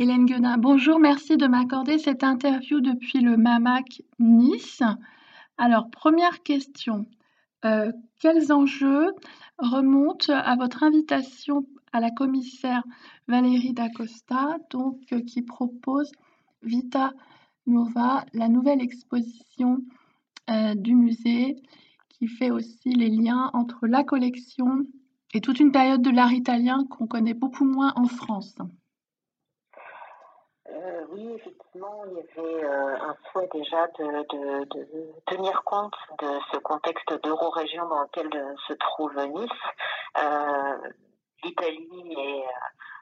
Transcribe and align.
Hélène 0.00 0.24
Guenin, 0.24 0.56
bonjour, 0.56 0.98
merci 0.98 1.36
de 1.36 1.46
m'accorder 1.46 1.98
cette 1.98 2.24
interview 2.24 2.80
depuis 2.80 3.20
le 3.20 3.36
MAMAC 3.36 4.00
Nice. 4.18 4.82
Alors, 5.58 5.90
première 5.90 6.42
question, 6.42 7.04
euh, 7.66 7.92
quels 8.18 8.50
enjeux 8.50 9.12
remontent 9.58 10.32
à 10.32 10.56
votre 10.56 10.84
invitation 10.84 11.66
à 11.92 12.00
la 12.00 12.10
commissaire 12.10 12.82
Valérie 13.28 13.74
Dacosta, 13.74 14.56
donc, 14.70 14.96
euh, 15.12 15.20
qui 15.20 15.42
propose 15.42 16.10
Vita 16.62 17.12
Nova, 17.66 18.24
la 18.32 18.48
nouvelle 18.48 18.80
exposition 18.80 19.82
euh, 20.48 20.74
du 20.76 20.94
musée, 20.94 21.56
qui 22.08 22.26
fait 22.26 22.50
aussi 22.50 22.88
les 22.94 23.10
liens 23.10 23.50
entre 23.52 23.86
la 23.86 24.02
collection 24.02 24.86
et 25.34 25.42
toute 25.42 25.60
une 25.60 25.72
période 25.72 26.00
de 26.00 26.08
l'art 26.08 26.32
italien 26.32 26.86
qu'on 26.88 27.06
connaît 27.06 27.34
beaucoup 27.34 27.66
moins 27.66 27.92
en 27.96 28.06
France? 28.06 28.56
Euh, 30.80 31.04
oui, 31.10 31.34
effectivement, 31.34 32.04
il 32.06 32.12
y 32.14 32.20
avait 32.20 32.64
euh, 32.64 32.96
un 33.00 33.16
souhait 33.30 33.48
déjà 33.52 33.86
de, 33.98 34.64
tenir 35.26 35.62
compte 35.64 35.94
de 36.20 36.38
ce 36.52 36.58
contexte 36.58 37.12
d'euro-région 37.22 37.86
dans 37.86 38.02
lequel 38.02 38.28
euh, 38.34 38.54
se 38.66 38.72
trouve 38.74 39.14
Nice. 39.14 39.50
L'Italie 41.42 42.14
est 42.18 42.44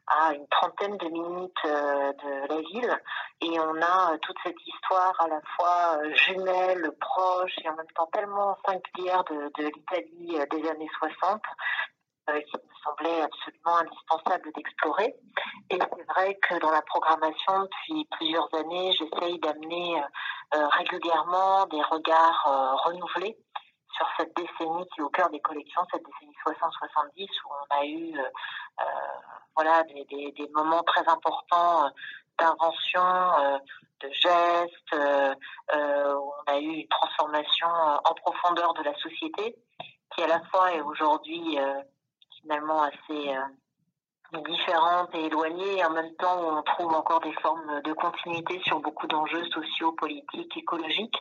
à 0.07 0.33
une 0.33 0.47
trentaine 0.49 0.97
de 0.97 1.09
minutes 1.09 1.65
de 1.65 2.49
la 2.49 2.61
ville 2.63 3.03
et 3.43 3.61
on 3.61 3.83
a 3.83 4.17
toute 4.23 4.37
cette 4.45 4.67
histoire 4.67 5.15
à 5.21 5.29
la 5.29 5.41
fois 5.57 5.99
jumelle, 6.15 6.91
proche 7.01 7.53
et 7.65 7.69
en 7.69 7.75
même 7.75 7.91
temps 7.95 8.09
tellement 8.13 8.57
singulière 8.65 9.25
de, 9.25 9.65
l'Italie 9.65 10.39
des 10.51 10.69
années 10.71 10.89
60 10.99 11.43
euh, 12.29 12.41
qui 12.43 12.57
me 12.57 12.68
semblait 12.89 13.23
absolument 13.23 13.77
indispensable 13.79 14.53
d'explorer. 14.55 15.15
Et 15.71 15.79
c'est 15.79 16.07
vrai 16.09 16.35
que 16.43 16.59
dans 16.61 16.71
la 16.71 16.83
programmation, 16.83 17.63
depuis 17.63 18.07
plusieurs 18.13 18.49
années, 18.55 18.93
j'essaye 18.93 19.39
d'amener 19.41 20.03
euh, 20.55 20.67
régulièrement 20.69 21.67
des 21.67 21.83
regards 21.83 22.47
euh, 22.47 22.75
renouvelés 22.89 23.37
sur 23.97 24.07
cette 24.17 24.35
décennie 24.37 24.87
qui 24.95 25.01
est 25.01 25.03
au 25.03 25.09
cœur 25.09 25.29
des 25.31 25.41
collections, 25.41 25.83
cette 25.93 26.05
décennie 26.05 26.35
60-70, 26.47 27.29
où 27.45 27.49
on 27.51 27.77
a 27.77 27.85
eu 27.85 28.21
voilà, 29.57 29.83
des, 29.83 30.51
moments 30.55 30.85
très 30.85 31.07
importants 31.09 31.91
d'invention, 32.39 33.03
de 34.01 34.11
gestes, 34.13 34.95
où 34.95 36.33
on 36.39 36.53
a 36.53 36.59
eu 36.61 36.83
une 36.83 36.89
transformation 36.89 37.67
en 37.67 38.15
profondeur 38.15 38.73
de 38.75 38.85
la 38.85 38.95
société, 39.01 39.57
qui 40.15 40.23
à 40.23 40.29
la 40.29 40.41
fois 40.45 40.73
est 40.73 40.81
aujourd'hui 40.81 41.59
finalement 42.49 42.83
assez 42.83 43.29
euh, 43.29 44.39
différentes 44.49 45.15
et 45.15 45.27
éloignées, 45.27 45.79
et 45.79 45.85
en 45.85 45.91
même 45.91 46.15
temps 46.17 46.39
on 46.41 46.63
trouve 46.63 46.95
encore 46.95 47.21
des 47.21 47.33
formes 47.43 47.83
de 47.83 47.93
continuité 47.93 48.61
sur 48.65 48.81
beaucoup 48.81 49.07
d'enjeux 49.07 49.45
sociaux, 49.51 49.93
politiques, 49.93 50.57
écologiques. 50.57 51.17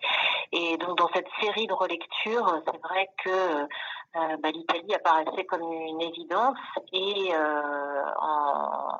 Et 0.53 0.77
donc 0.77 0.97
dans 0.97 1.09
cette 1.13 1.27
série 1.41 1.67
de 1.67 1.73
relectures, 1.73 2.61
c'est 2.65 2.81
vrai 2.81 3.09
que 3.23 3.29
euh, 3.29 4.37
bah, 4.41 4.51
l'Italie 4.51 4.93
apparaissait 4.95 5.45
comme 5.45 5.61
une 5.61 6.01
évidence 6.01 6.57
et 6.93 7.33
euh, 7.33 8.01
en, 8.19 8.99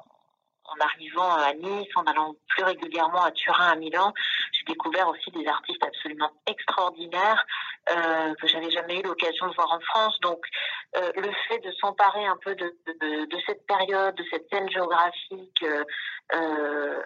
arrivant 0.80 1.32
à 1.32 1.54
Nice, 1.54 1.88
en 1.96 2.04
allant 2.04 2.36
plus 2.50 2.64
régulièrement 2.64 3.24
à 3.24 3.32
Turin, 3.32 3.70
à 3.70 3.76
Milan, 3.76 4.14
j'ai 4.52 4.66
découvert 4.66 5.08
aussi 5.08 5.32
des 5.32 5.48
artistes 5.48 5.84
absolument 5.84 6.30
extraordinaires 6.46 7.44
euh, 7.90 8.36
que 8.36 8.48
j'avais 8.48 8.70
jamais 8.70 9.00
eu 9.00 9.04
l'occasion 9.04 9.48
de 9.48 9.56
voir 9.56 9.72
en 9.72 9.80
France. 9.80 10.20
Donc, 10.22 10.40
euh, 10.96 11.12
le 11.16 11.32
fait 11.48 11.60
de 11.60 11.72
s'emparer 11.74 12.26
un 12.26 12.38
peu 12.38 12.56
de, 12.56 12.74
cette 13.46 13.66
période, 13.68 14.16
de 14.16 14.24
cette 14.32 14.48
scène 14.50 14.70
géographique, 14.70 15.64
euh, 15.64 15.84
euh 16.34 17.02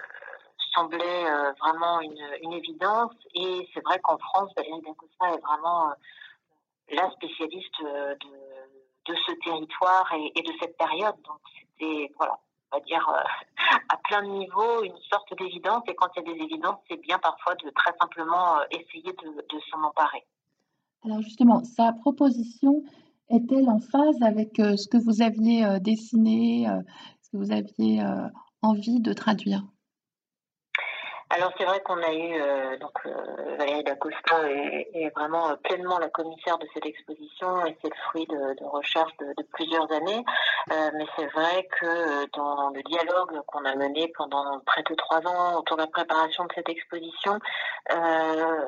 semblait 0.73 1.26
vraiment 1.60 2.00
une, 2.00 2.54
évidence. 2.54 3.12
Et 3.36 3.68
c'est 3.73 3.84
vrai 3.84 4.00
qu'en 4.00 4.18
France, 4.18 4.52
Valérie 4.56 4.82
Dacosta 4.84 5.36
est 5.36 5.42
vraiment 5.42 5.92
la 6.89 7.11
spécialiste 7.11 7.83
de, 7.83 9.16
ce 9.28 9.33
territoire 9.44 10.10
et, 10.14 10.42
de 10.42 10.54
cette 10.61 10.78
période. 10.78 11.16
Donc, 11.23 11.42
c'était 11.60 12.10
voilà 12.17 12.39
on 12.72 12.78
va 12.78 12.84
dire, 12.86 13.05
à 13.89 13.98
plein 13.98 14.23
de 14.23 14.30
niveaux, 14.30 14.82
une 14.84 14.98
sorte 15.11 15.38
d'évidence. 15.38 15.84
Et 15.89 15.95
quand 15.95 16.08
il 16.16 16.26
y 16.26 16.32
a 16.32 16.34
des 16.34 16.42
évidences, 16.42 16.80
c'est 16.89 17.02
bien 17.02 17.20
parfois 17.20 17.55
de 17.55 17.70
très 17.72 17.92
simplement 18.00 18.61
essayer 18.72 19.11
de 19.11 19.60
s'en 19.70 19.84
emparer. 19.84 20.26
Alors 21.04 21.22
justement, 21.22 21.64
sa 21.64 21.94
proposition 21.94 22.84
est-elle 23.31 23.69
en 23.69 23.80
phase 23.80 24.21
avec 24.21 24.59
euh, 24.59 24.75
ce 24.77 24.87
que 24.87 24.97
vous 24.97 25.21
aviez 25.21 25.65
dessiné, 25.80 26.67
ce 27.21 27.30
que 27.31 27.37
vous 27.37 27.52
aviez 27.52 28.03
envie 28.61 28.99
de 28.99 29.14
traduire? 29.14 29.64
Alors 31.33 31.53
c'est 31.58 31.64
vrai 31.64 31.80
qu'on 31.80 31.97
a 32.03 32.11
eu 32.11 32.42
euh, 32.42 32.77
donc 32.77 32.92
euh, 33.05 33.55
Valérie 33.58 33.86
Dacosta 33.86 34.49
est, 34.49 35.09
vraiment 35.15 35.55
pleinement 35.64 35.97
la 35.97 36.09
commissaire 36.09 36.58
de 36.58 36.67
cette 36.73 36.86
exposition 36.86 37.65
et 37.65 37.77
c'est 37.81 37.89
le 37.89 37.95
fruit 38.09 38.25
de, 38.25 38.59
de 38.59 38.65
recherche 38.65 39.15
de, 39.17 39.42
plusieurs 39.53 39.89
années. 39.93 40.25
Euh, 40.73 40.92
mais 40.93 41.05
c'est 41.15 41.27
vrai 41.27 41.69
que 41.80 42.30
dans 42.36 42.71
le 42.71 42.83
dialogue 42.83 43.42
qu'on 43.48 43.63
a 43.63 43.75
mené 43.75 44.11
pendant 44.17 44.59
près 44.65 44.83
de 44.83 44.93
trois 44.95 45.25
ans 45.25 45.58
autour 45.58 45.77
de 45.77 45.83
la 45.83 45.87
préparation 45.87 46.43
de 46.43 46.52
cette 46.53 46.67
exposition, 46.67 47.39
euh, 47.93 48.65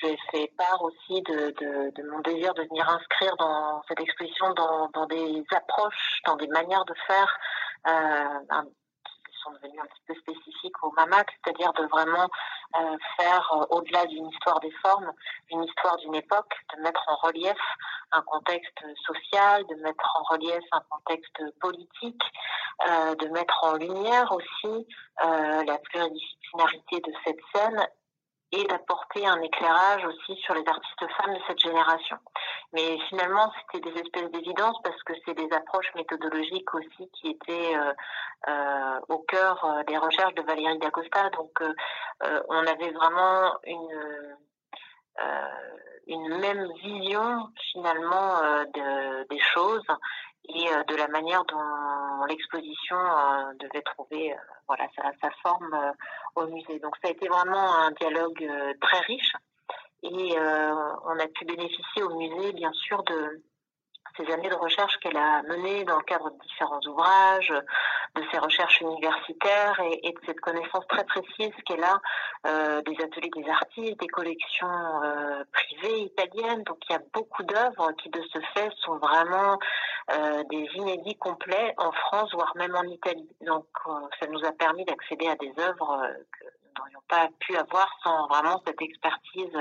j'ai 0.00 0.16
fait 0.30 0.50
part 0.56 0.82
aussi 0.82 1.22
de, 1.22 2.02
mon 2.10 2.20
désir 2.20 2.54
de 2.54 2.62
venir 2.62 2.88
inscrire 2.88 3.36
dans 3.36 3.82
cette 3.88 4.00
exposition 4.00 4.52
dans, 4.54 5.06
des 5.06 5.44
approches, 5.54 6.20
dans 6.26 6.36
des 6.36 6.48
manières 6.48 6.84
de 6.84 6.94
faire 7.06 7.38
euh, 7.88 8.62
sont 9.42 9.52
devenus 9.52 9.78
un 9.78 9.86
petit 9.86 10.02
peu 10.06 10.14
spécifiques 10.14 10.82
au 10.82 10.90
MAMAC, 10.92 11.28
c'est-à-dire 11.44 11.70
de 11.74 11.84
vraiment 11.88 12.30
euh, 12.80 12.96
faire, 13.18 13.52
euh, 13.52 13.76
au-delà 13.76 14.06
d'une 14.06 14.26
histoire 14.30 14.58
des 14.60 14.70
formes, 14.82 15.12
une 15.50 15.64
histoire 15.64 15.98
d'une 15.98 16.14
époque, 16.14 16.54
de 16.74 16.80
mettre 16.80 17.04
en 17.08 17.16
relief 17.16 17.58
un 18.12 18.22
contexte 18.22 18.82
social, 19.04 19.66
de 19.66 19.74
mettre 19.82 20.16
en 20.16 20.34
relief 20.34 20.64
un 20.72 20.80
contexte 20.88 21.42
politique, 21.60 22.22
de 22.86 23.28
mettre 23.28 23.58
en 23.62 23.74
lumière 23.74 24.32
aussi 24.32 24.86
la 25.20 25.78
pluridisciplinarité 25.78 27.00
de 27.00 27.12
cette 27.24 27.40
scène 27.54 27.86
et 28.54 28.64
d'apporter 28.64 29.26
un 29.26 29.40
éclairage 29.42 30.04
aussi 30.04 30.40
sur 30.42 30.54
les 30.54 30.64
artistes 30.66 31.06
femmes 31.16 31.34
de 31.34 31.40
cette 31.46 31.58
génération. 31.58 32.16
Mais 32.72 32.98
finalement, 33.08 33.52
c'était 33.72 33.90
des 33.90 34.00
espèces 34.00 34.30
d'évidence 34.30 34.76
parce 34.84 35.02
que 35.02 35.12
c'est 35.24 35.34
des 35.34 35.52
approches 35.52 35.92
méthodologiques 35.94 36.72
aussi 36.74 37.10
qui 37.12 37.30
étaient 37.30 37.76
euh, 37.76 37.92
euh, 38.48 39.00
au 39.08 39.18
cœur 39.18 39.64
euh, 39.64 39.82
des 39.84 39.96
recherches 39.96 40.34
de 40.34 40.42
Valérie 40.42 40.78
Dacosta. 40.78 41.30
Donc, 41.30 41.62
on 42.48 42.66
avait 42.66 42.92
vraiment 42.92 43.54
une 46.06 46.38
même 46.38 46.68
vision 46.82 47.48
finalement 47.72 48.40
de, 48.74 49.28
des 49.28 49.38
choses 49.38 49.86
et 50.48 50.68
euh, 50.68 50.84
de 50.84 50.96
la 50.96 51.08
manière 51.08 51.44
dont 51.44 52.24
l'exposition 52.28 52.96
euh, 52.96 53.52
devait 53.60 53.82
trouver 53.82 54.32
euh, 54.32 54.36
voilà 54.66 54.86
sa, 54.96 55.10
sa 55.22 55.30
forme 55.42 55.92
au 56.36 56.46
musée. 56.46 56.78
Donc 56.80 56.96
ça 57.02 57.08
a 57.08 57.10
été 57.12 57.28
vraiment 57.28 57.74
un 57.76 57.90
dialogue 57.92 58.46
très 58.80 59.00
riche 59.00 59.32
et 60.02 60.36
on 60.38 61.18
a 61.18 61.26
pu 61.34 61.44
bénéficier 61.46 62.02
au 62.02 62.14
musée 62.16 62.52
bien 62.52 62.72
sûr 62.72 63.02
de 63.04 63.42
ces 64.16 64.32
années 64.32 64.48
de 64.48 64.54
recherche 64.54 64.96
qu'elle 64.98 65.16
a 65.16 65.42
menées 65.42 65.84
dans 65.84 65.96
le 65.96 66.04
cadre 66.04 66.30
de 66.30 66.38
différents 66.38 66.80
ouvrages, 66.86 67.52
de 68.14 68.22
ses 68.30 68.38
recherches 68.38 68.80
universitaires 68.80 69.80
et, 69.80 70.08
et 70.08 70.12
de 70.12 70.20
cette 70.26 70.40
connaissance 70.40 70.86
très 70.88 71.04
précise 71.04 71.52
qu'elle 71.66 71.82
a 71.82 72.00
euh, 72.46 72.82
des 72.82 72.96
ateliers 73.02 73.30
des 73.34 73.48
artistes, 73.48 73.98
des 74.00 74.06
collections 74.06 75.02
euh, 75.02 75.44
privées 75.52 76.00
italiennes. 76.02 76.62
Donc 76.64 76.78
il 76.88 76.92
y 76.92 76.96
a 76.96 77.02
beaucoup 77.12 77.42
d'œuvres 77.42 77.92
qui 78.02 78.08
de 78.10 78.22
ce 78.32 78.38
fait 78.54 78.70
sont 78.84 78.98
vraiment 78.98 79.58
euh, 80.16 80.44
des 80.50 80.66
inédits 80.76 81.16
complets 81.16 81.74
en 81.78 81.90
France, 81.90 82.30
voire 82.34 82.52
même 82.56 82.74
en 82.74 82.84
Italie. 82.84 83.28
Donc 83.46 83.66
euh, 83.86 83.92
ça 84.20 84.28
nous 84.28 84.44
a 84.44 84.52
permis 84.52 84.84
d'accéder 84.84 85.26
à 85.26 85.36
des 85.36 85.52
œuvres 85.58 86.02
euh, 86.02 86.12
que 86.32 86.44
nous 86.44 86.70
n'aurions 86.78 87.00
pas 87.08 87.28
pu 87.40 87.56
avoir 87.56 87.88
sans 88.02 88.28
vraiment 88.28 88.62
cette 88.66 88.80
expertise 88.80 89.56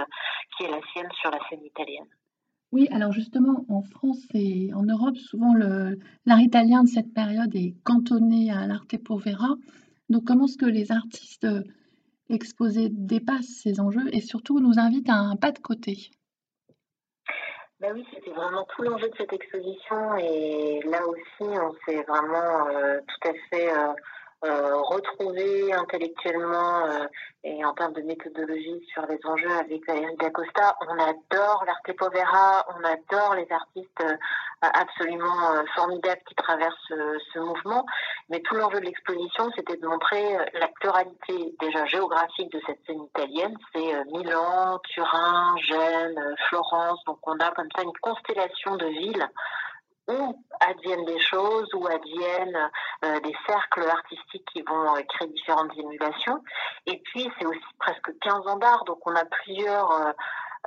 qui 0.55 0.65
est 0.65 0.69
la 0.69 0.81
sienne 0.91 1.09
sur 1.21 1.31
la 1.31 1.39
scène 1.49 1.63
italienne. 1.63 2.07
Oui, 2.71 2.87
alors 2.91 3.11
justement, 3.11 3.65
en 3.69 3.83
France 3.83 4.25
et 4.33 4.73
en 4.73 4.83
Europe, 4.83 5.15
souvent 5.17 5.53
l'art 5.55 6.39
italien 6.39 6.83
de 6.83 6.89
cette 6.89 7.13
période 7.13 7.55
est 7.55 7.75
cantonné 7.83 8.51
à 8.51 8.65
l'arte 8.65 8.97
povera. 9.03 9.49
Donc, 10.09 10.25
comment 10.25 10.45
est-ce 10.45 10.57
que 10.57 10.65
les 10.65 10.91
artistes 10.91 11.47
exposés 12.29 12.89
dépassent 12.89 13.61
ces 13.61 13.79
enjeux 13.79 14.09
et 14.11 14.21
surtout 14.21 14.59
nous 14.59 14.79
invitent 14.79 15.09
à 15.09 15.17
un 15.17 15.35
pas 15.35 15.51
de 15.51 15.59
côté? 15.59 16.09
Ben 17.83 17.91
oui, 17.95 18.07
c'était 18.13 18.31
vraiment 18.31 18.65
tout 18.73 18.81
l'enjeu 18.81 19.09
de 19.09 19.15
cette 19.17 19.33
exposition 19.33 20.15
et 20.15 20.79
là 20.85 21.05
aussi, 21.05 21.41
on 21.41 21.75
s'est 21.85 22.01
vraiment 22.03 22.67
euh, 22.69 23.01
tout 23.01 23.27
à 23.27 23.33
fait 23.49 23.69
euh, 23.73 23.93
euh, 24.45 24.75
retrouver 24.81 25.71
intellectuellement 25.71 26.85
euh, 26.85 27.07
et 27.45 27.63
en 27.63 27.73
termes 27.73 27.93
de 27.93 28.01
méthodologie 28.01 28.85
sur 28.91 29.05
les 29.05 29.17
enjeux 29.23 29.51
avec 29.57 29.87
Valérie 29.87 30.17
D'Acosta. 30.17 30.75
On 30.81 30.99
adore 30.99 31.63
l'arte 31.65 31.97
povera, 31.97 32.65
on 32.67 32.83
adore 32.83 33.35
les 33.35 33.47
artistes 33.49 34.01
euh, 34.01 34.17
absolument 34.61 35.63
formidables 35.75 36.21
qui 36.27 36.35
traversent 36.35 36.93
ce 37.33 37.39
mouvement. 37.39 37.85
Mais 38.29 38.41
tout 38.41 38.55
l'enjeu 38.55 38.81
de 38.81 38.85
l'exposition, 38.85 39.49
c'était 39.55 39.77
de 39.77 39.87
montrer 39.87 40.37
la 40.53 40.67
pluralité 40.67 41.53
déjà 41.59 41.85
géographique 41.85 42.51
de 42.51 42.61
cette 42.65 42.79
scène 42.85 43.03
italienne. 43.03 43.57
C'est 43.73 44.05
Milan, 44.11 44.79
Turin, 44.89 45.55
Gênes, 45.57 46.35
Florence. 46.47 47.03
Donc 47.05 47.19
on 47.23 47.37
a 47.39 47.51
comme 47.51 47.69
ça 47.75 47.83
une 47.83 47.97
constellation 48.01 48.75
de 48.75 48.87
villes 48.87 49.29
où 50.07 50.43
adviennent 50.59 51.05
des 51.05 51.19
choses, 51.19 51.67
où 51.73 51.87
adviennent 51.87 52.69
euh, 53.05 53.19
des 53.21 53.35
cercles 53.47 53.87
artistiques 53.89 54.47
qui 54.51 54.61
vont 54.61 54.95
euh, 54.95 55.01
créer 55.09 55.27
différentes 55.29 55.71
émulations. 55.77 56.43
Et 56.85 56.99
puis, 57.05 57.29
c'est 57.37 57.45
aussi 57.45 57.59
presque 57.79 58.17
15 58.19 58.47
ans 58.47 58.57
d'art, 58.57 58.83
donc 58.85 58.99
on 59.05 59.15
a 59.15 59.25
plusieurs 59.25 60.13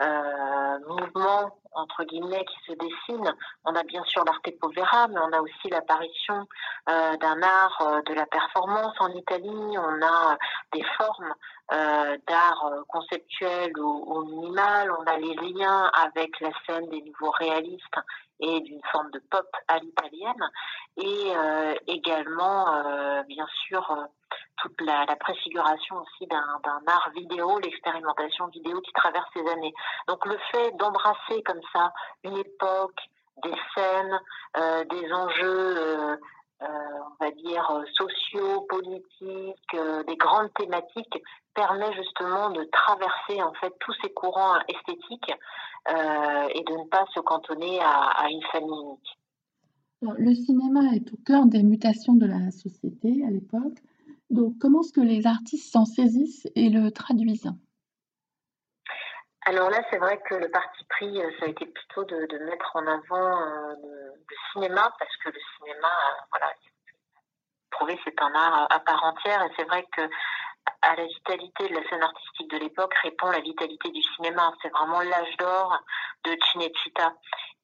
euh, 0.02 0.78
mouvements 0.88 1.58
entre 1.72 2.04
guillemets 2.04 2.44
qui 2.44 2.72
se 2.72 2.72
dessinent. 2.78 3.34
On 3.66 3.74
a 3.74 3.82
bien 3.82 4.02
sûr 4.04 4.24
l'arte 4.24 4.50
povera, 4.58 5.08
mais 5.08 5.20
on 5.20 5.32
a 5.32 5.40
aussi 5.40 5.68
l'apparition 5.70 6.46
d'un 6.86 7.42
art 7.42 8.02
de 8.06 8.14
la 8.14 8.24
performance 8.24 8.94
en 8.98 9.08
Italie. 9.08 9.76
On 9.76 10.02
a 10.02 10.38
des 10.72 10.82
formes 10.96 11.34
d'art 11.70 12.72
conceptuel 12.88 13.78
ou, 13.78 14.04
ou, 14.06 14.24
minimal. 14.24 14.90
On 14.90 15.04
a 15.04 15.18
les 15.18 15.34
liens 15.34 15.90
avec 15.92 16.40
la 16.40 16.50
scène 16.66 16.88
des 16.88 17.02
nouveaux 17.02 17.32
réalistes 17.32 17.98
et 18.40 18.60
d'une 18.60 18.80
forme 18.92 19.10
de 19.10 19.18
pop 19.30 19.48
à 19.68 19.78
l'italienne. 19.78 20.50
Et 20.96 21.32
euh, 21.36 21.74
également, 21.86 23.22
bien 23.26 23.46
sûr, 23.66 24.08
toute 24.58 24.80
la, 24.80 25.04
la 25.04 25.16
préfiguration 25.16 25.96
aussi 25.96 26.26
d'un 26.26 26.60
art 26.86 27.10
vidéo, 27.14 27.58
l'expérimentation 27.60 28.46
vidéo 28.48 28.80
qui 28.80 28.92
traverse 28.92 29.28
ces 29.34 29.46
années. 29.48 29.74
Donc 30.08 30.24
le 30.26 30.38
fait 30.52 30.70
d'embrasser 30.78 31.42
comme 31.44 31.60
ça 31.72 31.92
une 32.24 32.36
époque, 32.38 33.00
des 33.42 33.54
scènes, 33.74 34.20
euh, 34.56 34.84
des 34.84 35.12
enjeux, 35.12 35.76
euh, 35.76 35.96
euh, 36.12 36.16
on 36.60 37.24
va 37.24 37.30
dire, 37.32 37.84
sociaux, 37.94 38.66
politiques, 38.68 39.74
euh, 39.74 40.02
des 40.04 40.16
grandes 40.16 40.52
thématiques, 40.54 41.22
permet 41.54 41.92
justement 41.94 42.50
de 42.50 42.64
traverser 42.64 43.42
en 43.42 43.52
fait 43.54 43.72
tous 43.80 43.94
ces 44.02 44.12
courants 44.12 44.58
esthétiques 44.68 45.32
euh, 45.88 46.48
et 46.54 46.62
de 46.62 46.72
ne 46.72 46.88
pas 46.88 47.04
se 47.14 47.20
cantonner 47.20 47.80
à, 47.80 48.10
à 48.10 48.28
une 48.28 48.42
famille 48.52 48.80
unique. 48.80 49.18
le 50.18 50.34
cinéma 50.34 50.94
est 50.94 51.12
au 51.12 51.16
cœur 51.24 51.46
des 51.46 51.62
mutations 51.62 52.14
de 52.14 52.26
la 52.26 52.50
société 52.50 53.24
à 53.26 53.30
l'époque. 53.30 53.78
Donc, 54.30 54.58
comment 54.58 54.80
est-ce 54.80 54.92
que 54.92 55.00
les 55.00 55.26
artistes 55.26 55.72
s'en 55.72 55.84
saisissent 55.84 56.48
et 56.54 56.68
le 56.68 56.90
traduisent? 56.90 57.52
Alors 59.48 59.70
là, 59.70 59.80
c'est 59.90 59.98
vrai 59.98 60.20
que 60.28 60.34
le 60.34 60.50
parti 60.50 60.84
pris, 60.86 61.22
euh, 61.22 61.30
ça 61.38 61.46
a 61.46 61.48
été 61.48 61.66
plutôt 61.66 62.02
de, 62.04 62.38
mettre 62.44 62.74
en 62.74 62.84
avant 62.84 63.40
euh, 63.40 63.74
le, 63.80 64.14
le, 64.28 64.36
cinéma, 64.52 64.92
parce 64.98 65.16
que 65.18 65.28
le 65.28 65.38
cinéma, 65.56 65.86
euh, 65.86 66.22
voilà, 66.30 66.52
prouvé 67.70 67.98
c'est 68.04 68.20
un 68.20 68.34
art 68.34 68.66
à 68.70 68.80
part 68.80 69.04
entière, 69.04 69.44
et 69.44 69.52
c'est 69.56 69.64
vrai 69.64 69.86
que 69.96 70.02
à 70.82 70.96
la 70.96 71.04
vitalité 71.06 71.68
de 71.68 71.74
la 71.74 71.88
scène 71.88 72.02
artistique 72.02 72.50
de 72.50 72.58
l'époque 72.58 72.94
répond 73.02 73.30
la 73.30 73.38
vitalité 73.38 73.88
du 73.90 74.02
cinéma. 74.16 74.52
C'est 74.62 74.68
vraiment 74.70 75.00
l'âge 75.00 75.36
d'or 75.38 75.78
de 76.24 76.36
Cinecittà. 76.50 77.14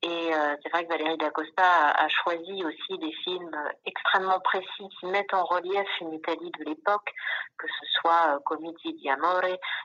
Et 0.04 0.34
euh, 0.34 0.56
c'est 0.62 0.68
vrai 0.70 0.84
que 0.84 0.88
Valérie 0.88 1.16
D'Acosta 1.16 1.62
a, 1.62 2.04
a, 2.04 2.08
choisi 2.08 2.64
aussi 2.64 2.98
des 2.98 3.12
films 3.24 3.56
extrêmement 3.86 4.40
précis 4.40 4.88
qui 4.98 5.06
mettent 5.06 5.32
en 5.32 5.44
relief 5.44 5.86
une 6.00 6.12
Italie 6.14 6.50
de 6.58 6.64
l'époque, 6.64 7.12
que 7.56 7.68
ce 7.68 7.86
soit 8.00 8.34
euh, 8.34 8.38
Comiti 8.44 8.94
di 8.94 9.08
Amore 9.08 9.44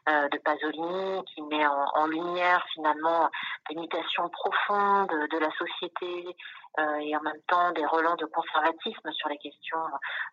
euh, 0.09 0.27
de 0.29 0.37
Pasolini, 0.39 1.23
qui 1.25 1.43
met 1.43 1.67
en, 1.67 1.85
en 1.95 2.07
lumière 2.07 2.65
finalement 2.73 3.29
des 3.69 3.75
mutations 3.75 4.27
profondes 4.29 5.09
de 5.09 5.37
la 5.37 5.51
société 5.51 6.35
euh, 6.79 6.97
et 6.97 7.15
en 7.15 7.21
même 7.21 7.41
temps 7.47 7.71
des 7.71 7.85
relents 7.85 8.15
de 8.17 8.25
conservatisme 8.25 9.11
sur 9.11 9.29
les 9.29 9.37
questions 9.39 9.79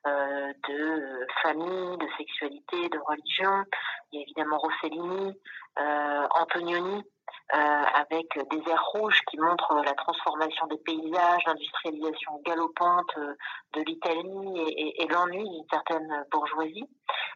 euh, 0.07 0.53
de 0.69 1.27
famille, 1.43 1.97
de 1.97 2.07
sexualité, 2.19 2.89
de 2.91 2.99
religion. 2.99 3.65
Il 4.13 4.17
y 4.17 4.19
a 4.19 4.23
évidemment 4.23 4.59
Rossellini, 4.59 5.35
euh, 5.79 6.27
Antonioni, 6.35 7.03
avec 7.51 8.27
des 8.51 8.71
airs 8.71 8.85
rouges 8.93 9.21
qui 9.31 9.39
montrent 9.39 9.75
la 9.85 9.95
transformation 9.95 10.67
des 10.67 10.79
paysages, 10.79 11.43
l'industrialisation 11.47 12.41
galopante 12.45 13.11
euh, 13.19 13.35
de 13.75 13.83
l'Italie 13.83 14.95
et, 14.99 15.07
l'ennui 15.09 15.49
d'une 15.49 15.69
certaine 15.71 16.25
bourgeoisie. 16.31 16.89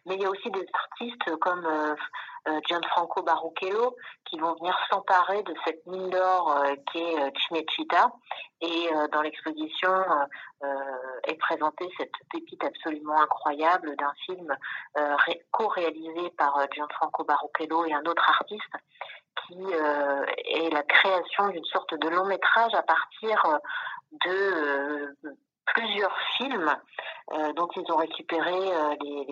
Mais 0.05 0.15
il 0.15 0.21
y 0.21 0.25
a 0.25 0.29
aussi 0.29 0.49
des 0.51 0.65
artistes 0.73 1.37
comme 1.39 1.65
euh, 1.65 1.95
euh 2.47 2.59
Gianfranco 2.67 3.21
Baruchello 3.21 3.95
qui 4.25 4.39
vont 4.39 4.55
venir 4.55 4.77
s'emparer 4.89 5.43
de 5.43 5.53
cette 5.65 5.85
mine 5.85 6.09
d'or 6.09 6.57
euh, 6.57 6.75
qu'est 6.91 7.19
euh, 7.19 7.29
Cinecittà. 7.47 8.11
Et 8.61 8.89
dans 9.13 9.21
l'exposition 9.21 9.89
est 11.23 11.35
présentée 11.35 11.89
cette 11.97 12.11
pépite 12.29 12.61
absolument 12.61 13.17
incroyable 13.21 13.95
d'un 13.95 14.11
film 14.25 14.53
co-réalisé 15.51 16.29
par 16.31 16.67
Gianfranco 16.75 17.23
Baruchello 17.23 17.85
et 17.85 17.93
un 17.93 18.03
autre 18.03 18.29
artiste 18.29 18.75
qui 18.99 19.07
euh, 19.07 19.18
est 19.67 20.69
la 20.73 20.83
création 20.83 21.47
d'une 21.49 21.65
sorte 21.65 21.93
de 21.93 22.09
long 22.09 22.25
métrage 22.25 22.73
à 22.73 22.83
partir 22.83 23.59
de 24.11 24.29
euh, 24.29 25.15
plusieurs 25.65 26.15
films 26.37 26.75
euh, 27.33 27.53
dont 27.53 27.67
ils 27.75 27.91
ont 27.91 27.97
récupéré 27.97 28.59
les, 29.01 29.25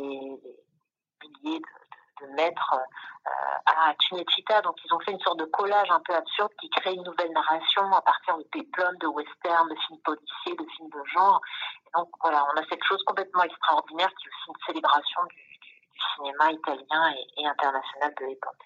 milliers 1.24 1.60
de, 2.22 2.28
mètres 2.36 2.76
à 3.66 3.94
Cinecittà. 4.08 4.62
Donc 4.62 4.76
ils 4.86 4.94
ont 4.94 5.00
fait 5.00 5.12
une 5.12 5.20
sorte 5.20 5.40
de 5.40 5.46
collage 5.46 5.90
un 5.92 6.00
peu 6.02 6.14
absurde 6.14 6.52
qui 6.60 6.70
crée 6.70 6.94
une 6.94 7.04
nouvelle 7.04 7.32
narration 7.32 7.92
à 7.92 8.02
partir 8.02 8.38
de 8.38 8.44
péplums, 8.52 8.98
de 8.98 9.08
westerns, 9.08 9.70
de 9.70 9.76
films 9.88 10.02
policiers, 10.04 10.56
de 10.56 10.66
films 10.76 10.90
de 10.90 11.04
genre. 11.14 11.42
Et 11.86 11.90
donc 11.96 12.10
voilà, 12.22 12.46
on 12.54 12.60
a 12.60 12.64
cette 12.70 12.84
chose 12.84 13.04
complètement 13.06 13.44
extraordinaire 13.44 14.10
qui 14.10 14.28
est 14.28 14.30
aussi 14.30 14.50
une 14.50 14.66
célébration 14.66 15.22
du, 15.26 15.48
cinéma 16.16 16.52
italien 16.52 17.14
et 17.38 17.46
international 17.46 18.14
de 18.20 18.26
l'époque. 18.26 18.64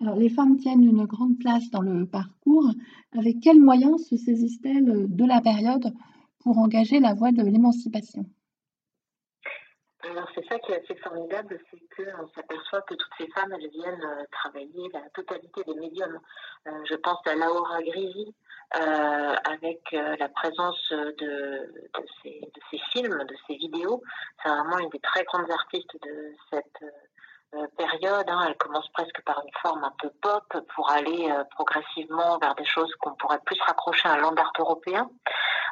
Alors, 0.00 0.16
les 0.16 0.28
femmes 0.28 0.56
tiennent 0.58 0.84
une 0.84 1.06
grande 1.06 1.38
place 1.38 1.70
dans 1.70 1.80
le 1.80 2.06
parcours. 2.06 2.70
Avec 3.16 3.40
quels 3.40 3.60
moyens 3.60 4.06
se 4.08 4.16
saisissent-elles 4.16 5.06
de 5.08 5.24
la 5.24 5.40
période 5.40 5.92
pour 6.40 6.58
engager 6.58 7.00
la 7.00 7.14
voie 7.14 7.32
de 7.32 7.42
l'émancipation? 7.42 8.24
Alors 10.02 10.28
c'est 10.36 10.46
ça 10.46 10.58
qui 10.60 10.70
est 10.70 10.84
assez 10.84 10.94
formidable, 11.00 11.58
c'est 11.68 11.80
qu'on 11.96 12.28
s'aperçoit 12.28 12.82
que 12.82 12.94
toutes 12.94 13.12
ces 13.18 13.26
femmes, 13.28 13.52
elles 13.52 13.70
viennent 13.70 14.04
euh, 14.04 14.22
travailler 14.30 14.88
la 14.92 15.00
totalité 15.12 15.62
des 15.66 15.74
médiums. 15.74 16.20
Euh, 16.68 16.70
je 16.88 16.94
pense 16.94 17.18
à 17.26 17.34
Laura 17.34 17.82
Grisi, 17.82 18.32
euh, 18.74 19.34
avec 19.44 19.80
euh, 19.92 20.16
la 20.18 20.28
présence 20.28 20.90
de, 20.90 21.14
de, 21.18 22.06
ces, 22.20 22.40
de, 22.40 22.60
ces, 22.68 22.78
films, 22.92 23.16
de 23.24 23.36
ces 23.46 23.54
vidéos. 23.54 24.02
C'est 24.42 24.48
vraiment 24.48 24.78
une 24.78 24.88
des 24.90 24.98
très 24.98 25.22
grandes 25.22 25.48
artistes 25.50 25.96
de 26.02 26.32
cette 26.50 26.82
euh, 26.82 26.90
période. 27.76 28.28
Hein, 28.28 28.44
elle 28.48 28.56
commence 28.56 28.88
presque 28.88 29.22
par 29.24 29.40
une 29.44 29.52
forme 29.62 29.84
un 29.84 29.92
peu 30.00 30.10
pop 30.20 30.44
pour 30.74 30.90
aller 30.90 31.30
euh, 31.30 31.44
progressivement 31.50 32.38
vers 32.38 32.54
des 32.54 32.64
choses 32.64 32.92
qu'on 33.00 33.14
pourrait 33.14 33.40
plus 33.44 33.60
raccrocher 33.60 34.08
à 34.08 34.12
un 34.12 34.16
land 34.18 34.34
art 34.36 34.52
européen. 34.58 35.10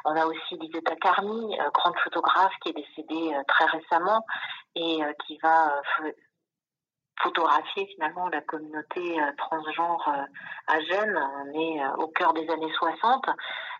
On 0.05 0.15
a 0.15 0.25
aussi 0.25 0.57
Lisetta 0.57 0.95
Carmi, 0.97 1.59
euh, 1.59 1.69
grande 1.73 1.97
photographe 2.03 2.53
qui 2.61 2.69
est 2.69 2.73
décédée 2.73 3.35
très 3.47 3.65
récemment 3.65 4.25
et 4.75 4.99
qui 5.25 5.37
va 5.41 5.81
photographier 7.21 7.87
finalement 7.95 8.27
la 8.27 8.41
communauté 8.41 9.17
transgenre 9.37 10.27
à 10.67 10.79
Gênes. 10.81 11.17
On 11.17 11.59
est 11.59 11.81
au 11.97 12.07
cœur 12.09 12.33
des 12.33 12.47
années 12.49 12.71
60, 12.73 13.25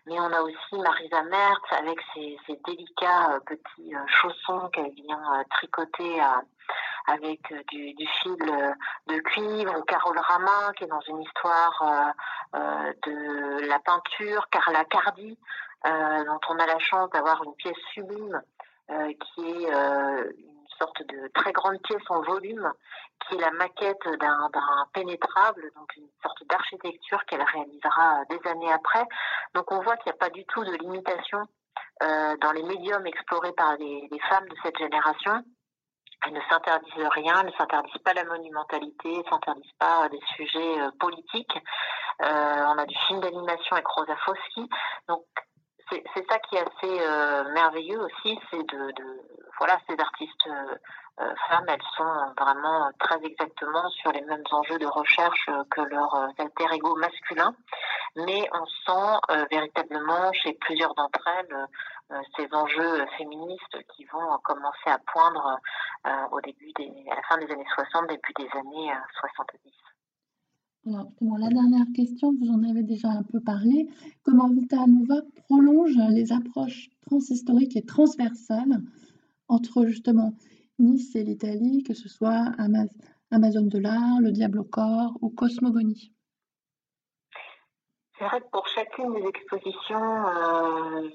mais 0.06 0.18
on 0.18 0.32
a 0.32 0.40
aussi 0.40 0.78
Marisa 0.78 1.22
Mertz 1.24 1.72
avec 1.72 1.98
ses, 2.14 2.38
ses 2.46 2.58
délicats 2.64 3.38
petits 3.44 3.92
chaussons 4.06 4.70
qu'elle 4.70 4.92
vient 4.92 5.44
tricoter 5.50 6.18
à, 6.18 6.42
avec 7.06 7.40
euh, 7.52 7.62
du, 7.68 7.94
du, 7.94 8.06
fil 8.22 8.36
euh, 8.42 8.72
de 9.06 9.18
cuivre, 9.20 9.84
Carole 9.86 10.18
Ramin, 10.18 10.72
qui 10.76 10.84
est 10.84 10.88
dans 10.88 11.00
une 11.00 11.22
histoire 11.22 12.14
euh, 12.54 12.92
de 13.06 13.66
la 13.68 13.78
peinture, 13.80 14.48
Carla 14.50 14.84
Cardi, 14.84 15.38
dont 15.84 16.40
on 16.48 16.58
a 16.58 16.66
la 16.66 16.78
chance 16.80 17.10
d'avoir 17.10 17.42
une 17.44 17.54
pièce 17.54 17.78
sublime, 17.92 18.42
qui 18.88 19.40
est 19.46 19.68
une 19.70 20.68
sorte 20.80 21.00
de 21.06 21.28
très 21.32 21.52
grande 21.52 21.80
pièce 21.82 22.02
en 22.08 22.22
volume, 22.22 22.72
qui 23.20 23.36
est 23.36 23.40
la 23.40 23.52
maquette 23.52 24.02
d'un 24.18 24.50
pénétrable, 24.92 25.70
donc 25.76 25.94
une 25.96 26.08
sorte 26.22 26.42
d'architecture 26.48 27.24
qu'elle 27.26 27.42
réalisera 27.42 28.24
des 28.30 28.50
années 28.50 28.72
après. 28.72 29.04
Donc 29.54 29.70
on 29.70 29.80
voit 29.82 29.96
qu'il 29.98 30.10
n'y 30.10 30.16
a 30.16 30.18
pas 30.18 30.30
du 30.30 30.44
tout 30.46 30.64
de 30.64 30.72
limitation 30.72 31.46
euh, 32.02 32.36
dans 32.42 32.52
les 32.52 32.62
médiums 32.62 33.06
explorés 33.06 33.52
par 33.52 33.76
les, 33.78 34.06
les 34.10 34.20
femmes 34.28 34.46
de 34.48 34.56
cette 34.62 34.76
génération. 34.76 35.42
Elles 36.26 36.32
ne 36.32 36.40
s'interdisent 36.50 37.08
rien, 37.12 37.40
elles 37.40 37.46
ne 37.46 37.52
s'interdisent 37.52 38.02
pas 38.04 38.12
la 38.14 38.24
monumentalité, 38.24 39.12
elles 39.12 39.18
ne 39.18 39.30
s'interdisent 39.30 39.78
pas 39.78 40.08
des 40.08 40.20
sujets 40.34 40.80
euh, 40.80 40.90
politiques. 40.98 41.56
Euh, 42.22 42.64
on 42.66 42.78
a 42.78 42.84
du 42.84 42.96
film 43.06 43.20
d'animation 43.20 43.76
avec 43.76 43.86
Rosa 43.86 44.16
Foschi. 44.24 44.68
Donc, 45.08 45.22
c'est 45.88 46.26
ça 46.28 46.38
qui 46.40 46.56
est 46.56 46.62
assez 46.62 47.00
euh, 47.00 47.44
merveilleux 47.52 48.00
aussi, 48.00 48.36
c'est 48.50 48.58
de, 48.58 48.90
de, 48.90 49.20
voilà, 49.58 49.78
ces 49.88 49.96
artistes 49.96 50.48
femmes, 51.48 51.64
elles 51.68 51.78
sont 51.96 52.34
vraiment 52.36 52.90
très 52.98 53.24
exactement 53.24 53.88
sur 53.90 54.10
les 54.10 54.20
mêmes 54.22 54.42
enjeux 54.50 54.78
de 54.78 54.86
recherche 54.86 55.48
que 55.70 55.80
leurs 55.80 56.14
alter 56.38 56.74
ego 56.74 56.96
masculins, 56.96 57.54
mais 58.16 58.48
on 58.52 58.66
sent 58.66 59.46
véritablement 59.50 60.32
chez 60.32 60.54
plusieurs 60.54 60.94
d'entre 60.94 61.20
elles 61.38 61.66
ces 62.36 62.46
enjeux 62.52 63.04
féministes 63.18 63.76
qui 63.94 64.04
vont 64.06 64.38
commencer 64.44 64.86
à 64.86 64.98
poindre 65.12 65.58
au 66.30 66.40
début 66.40 66.72
des, 66.78 66.92
à 67.10 67.16
la 67.16 67.22
fin 67.22 67.38
des 67.38 67.52
années 67.52 67.66
60, 67.74 68.08
début 68.08 68.32
des 68.38 68.48
années 68.58 68.92
70. 69.20 69.72
Alors, 70.88 71.10
la 71.20 71.48
dernière 71.48 71.86
question, 71.96 72.32
vous 72.40 72.48
en 72.48 72.62
avez 72.62 72.84
déjà 72.84 73.08
un 73.08 73.24
peu 73.24 73.40
parlé. 73.40 73.88
Comment 74.22 74.48
Vita 74.48 74.86
Nova 74.86 75.20
prolonge 75.46 75.96
les 76.10 76.32
approches 76.32 76.90
transhistoriques 77.00 77.76
et 77.76 77.84
transversales 77.84 78.82
entre 79.48 79.84
justement 79.86 80.32
Nice 80.78 81.16
et 81.16 81.24
l'Italie, 81.24 81.82
que 81.82 81.94
ce 81.94 82.08
soit 82.08 82.52
Amazon 83.30 83.62
de 83.62 83.78
l'art, 83.78 84.20
le 84.20 84.30
Diable 84.30 84.60
au 84.60 84.64
corps 84.64 85.16
ou 85.22 85.30
Cosmogonie 85.30 86.12
C'est 88.18 88.24
vrai 88.24 88.40
que 88.40 88.48
pour 88.48 88.66
chacune 88.68 89.12
des 89.12 89.26
expositions, 89.26 90.26
euh, 90.28 91.10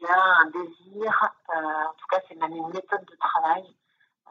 il 0.00 0.06
y 0.06 0.06
a 0.06 0.22
un 0.40 0.46
désir, 0.46 1.30
euh, 1.54 1.58
en 1.58 1.92
tout 1.92 2.06
cas 2.10 2.20
c'est 2.28 2.36
même 2.36 2.52
une 2.52 2.68
méthode 2.68 3.04
de 3.04 3.16
travail, 3.16 3.64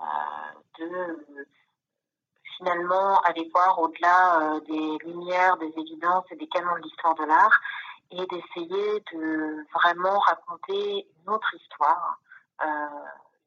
euh, 0.01 0.79
de 0.79 1.47
finalement 2.57 3.19
aller 3.21 3.49
voir 3.53 3.77
au-delà 3.79 4.59
des 4.67 4.97
lumières, 5.05 5.57
des 5.57 5.73
évidences 5.77 6.25
et 6.31 6.35
des 6.37 6.47
canons 6.47 6.75
de 6.75 6.83
l'histoire 6.83 7.13
de 7.15 7.25
l'art 7.25 7.59
et 8.11 8.25
d'essayer 8.27 9.03
de 9.13 9.65
vraiment 9.73 10.17
raconter 10.19 11.07
une 11.21 11.33
autre 11.33 11.53
histoire, 11.53 12.19
euh, 12.63 12.65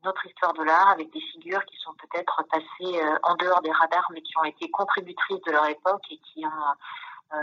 une 0.02 0.10
autre 0.10 0.26
histoire 0.26 0.52
de 0.52 0.62
l'art 0.62 0.90
avec 0.90 1.10
des 1.12 1.20
figures 1.20 1.64
qui 1.64 1.76
sont 1.78 1.94
peut-être 1.94 2.44
passées 2.50 3.02
en 3.24 3.34
dehors 3.36 3.62
des 3.62 3.72
radars 3.72 4.08
mais 4.12 4.22
qui 4.22 4.36
ont 4.38 4.44
été 4.44 4.70
contributrices 4.70 5.40
de 5.46 5.52
leur 5.52 5.66
époque 5.66 6.04
et 6.10 6.18
qui 6.18 6.44
ont 6.44 6.74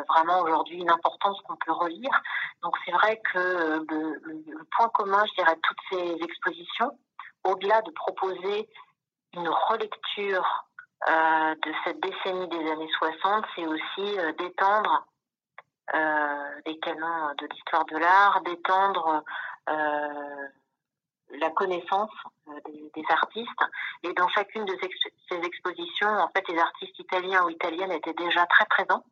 vraiment 0.09 0.41
aujourd'hui 0.41 0.77
une 0.77 0.89
importance 0.89 1.39
qu'on 1.41 1.55
peut 1.57 1.71
relire. 1.71 2.21
Donc 2.63 2.75
c'est 2.85 2.91
vrai 2.91 3.21
que 3.33 3.83
le, 3.89 4.21
le, 4.23 4.63
point 4.75 4.89
commun, 4.89 5.23
je 5.27 5.43
dirais, 5.43 5.55
de 5.55 5.61
toutes 5.61 5.77
ces 5.91 6.23
expositions, 6.23 6.97
au-delà 7.43 7.81
de 7.81 7.91
proposer 7.91 8.67
une 9.33 9.47
relecture 9.47 10.65
euh, 11.07 11.55
de 11.55 11.73
cette 11.83 11.99
décennie 11.99 12.47
des 12.47 12.71
années 12.71 12.89
60, 12.97 13.45
c'est 13.55 13.67
aussi 13.67 14.19
euh, 14.19 14.31
d'étendre 14.33 15.05
euh, 15.93 16.61
les 16.65 16.79
canons 16.79 17.33
de 17.37 17.47
l'histoire 17.51 17.85
de 17.85 17.97
l'art, 17.97 18.41
d'étendre 18.41 19.23
la 19.67 21.49
connaissance 21.51 22.11
des, 22.65 23.03
artistes. 23.09 23.49
Et 24.03 24.13
dans 24.13 24.27
chacune 24.29 24.65
de 24.65 24.75
ces, 25.29 25.37
expositions, 25.37 26.07
en 26.07 26.29
fait, 26.29 26.47
les 26.47 26.57
artistes 26.57 26.97
italiens 26.99 27.43
ou 27.45 27.49
italiennes 27.49 27.91
étaient 27.91 28.13
déjà 28.13 28.45
très 28.45 28.65
présents, 28.65 29.03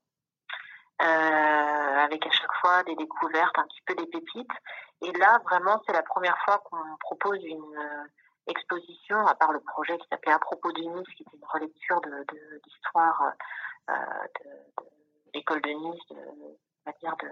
avec 0.99 2.25
à 2.25 2.31
chaque 2.31 2.53
fois 2.61 2.83
des 2.83 2.95
découvertes, 2.95 3.57
un 3.57 3.63
petit 3.63 3.81
peu 3.85 3.95
des 3.95 4.07
pépites. 4.07 4.51
Et 5.01 5.11
là, 5.13 5.39
vraiment, 5.45 5.81
c'est 5.85 5.93
la 5.93 6.03
première 6.03 6.37
fois 6.45 6.59
qu'on 6.59 6.97
propose 6.99 7.43
une 7.43 8.09
exposition, 8.47 9.25
à 9.25 9.35
part 9.35 9.51
le 9.51 9.59
projet 9.61 9.97
qui 9.97 10.07
s'appelait 10.09 10.33
À 10.33 10.39
propos 10.39 10.71
de 10.71 10.81
Nice, 10.81 11.07
qui 11.15 11.23
était 11.23 11.37
une 11.37 11.47
relecture 11.51 12.01
de, 12.01 12.25
l'histoire 12.65 13.33
euh, 13.89 13.93
de, 14.43 14.83
l'école 15.33 15.61
de 15.61 15.69
Nice, 15.69 16.01
de, 16.09 16.15
de, 16.85 17.27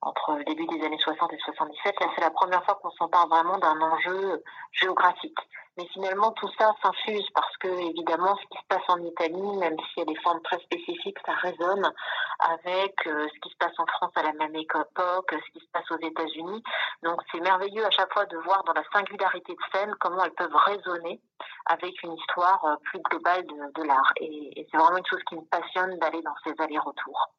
entre 0.00 0.36
le 0.36 0.44
début 0.44 0.66
des 0.66 0.84
années 0.84 0.98
60 0.98 1.32
et 1.32 1.38
77. 1.38 2.00
Là, 2.00 2.06
c'est 2.14 2.20
la 2.20 2.30
première 2.30 2.64
fois 2.64 2.76
qu'on 2.76 2.90
s'empare 2.92 3.28
vraiment 3.28 3.58
d'un 3.58 3.80
enjeu 3.80 4.42
géographique. 4.72 5.38
Mais 5.76 5.86
finalement, 5.92 6.32
tout 6.32 6.48
ça 6.58 6.72
s'infuse 6.82 7.28
parce 7.34 7.56
que, 7.58 7.68
évidemment, 7.68 8.36
ce 8.36 8.46
qui 8.46 8.58
se 8.58 8.66
passe 8.68 8.88
en 8.88 9.02
Italie, 9.02 9.56
même 9.58 9.76
s'il 9.78 9.98
y 9.98 10.02
a 10.02 10.12
des 10.12 10.20
formes 10.20 10.42
très 10.42 10.58
spécifiques, 10.60 11.18
ça 11.24 11.32
résonne 11.32 11.92
avec 12.38 12.94
euh, 13.06 13.26
ce 13.34 13.40
qui 13.40 13.50
se 13.50 13.56
passe 13.58 13.78
en 13.78 13.86
France 13.86 14.12
à 14.16 14.22
la 14.22 14.32
même 14.32 14.54
époque, 14.54 14.86
ce 15.30 15.52
qui 15.52 15.64
se 15.64 15.70
passe 15.72 15.90
aux 15.90 15.98
États-Unis. 15.98 16.62
Donc, 17.02 17.20
c'est 17.30 17.40
merveilleux 17.40 17.84
à 17.84 17.90
chaque 17.90 18.12
fois 18.12 18.26
de 18.26 18.36
voir 18.38 18.62
dans 18.64 18.72
la 18.72 18.84
singularité 18.92 19.52
de 19.52 19.58
scène 19.72 19.94
comment 20.00 20.24
elles 20.24 20.34
peuvent 20.34 20.54
résonner 20.54 21.20
avec 21.66 22.02
une 22.02 22.14
histoire 22.14 22.64
euh, 22.64 22.76
plus 22.84 23.00
globale 23.00 23.44
de, 23.46 23.82
l'art. 23.82 24.12
Et, 24.20 24.66
c'est 24.70 24.76
vraiment 24.76 24.98
une 24.98 25.06
chose 25.06 25.22
qui 25.28 25.36
me 25.36 25.42
passionne 25.42 25.98
d'aller 25.98 26.22
dans 26.22 26.34
ces 26.44 26.54
allers-retours. 26.58 27.34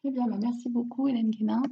Très 0.00 0.10
bien, 0.10 0.26
bah, 0.26 0.36
merci 0.40 0.68
beaucoup 0.68 1.08
Hélène 1.08 1.30
Guénin. 1.30 1.62